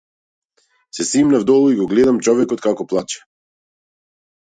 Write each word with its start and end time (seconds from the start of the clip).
Се 0.99 1.03
симнав 1.09 1.45
долу 1.51 1.69
и 1.75 1.79
го 1.83 1.87
гледам 1.93 2.25
човекот 2.29 2.67
како 2.67 2.91
плаче. 2.95 3.25